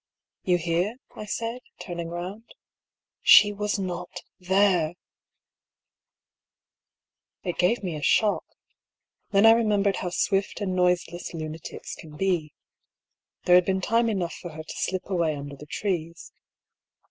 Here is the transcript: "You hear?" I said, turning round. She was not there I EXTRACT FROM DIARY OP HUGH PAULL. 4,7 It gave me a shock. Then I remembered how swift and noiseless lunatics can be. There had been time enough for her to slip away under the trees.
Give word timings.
"You 0.51 0.57
hear?" 0.57 0.95
I 1.15 1.25
said, 1.25 1.61
turning 1.79 2.09
round. 2.09 2.55
She 3.21 3.53
was 3.53 3.77
not 3.77 4.23
there 4.39 4.95
I 4.95 4.95
EXTRACT 7.43 7.43
FROM 7.43 7.43
DIARY 7.43 7.43
OP 7.43 7.43
HUGH 7.43 7.43
PAULL. 7.43 7.51
4,7 7.51 7.51
It 7.51 7.59
gave 7.75 7.83
me 7.83 7.95
a 7.95 8.01
shock. 8.01 8.45
Then 9.29 9.45
I 9.45 9.51
remembered 9.51 9.97
how 9.97 10.09
swift 10.09 10.59
and 10.59 10.75
noiseless 10.75 11.35
lunatics 11.35 11.93
can 11.93 12.17
be. 12.17 12.51
There 13.43 13.53
had 13.53 13.65
been 13.65 13.81
time 13.81 14.09
enough 14.09 14.33
for 14.33 14.49
her 14.49 14.63
to 14.63 14.75
slip 14.75 15.07
away 15.07 15.35
under 15.35 15.55
the 15.55 15.67
trees. 15.67 16.33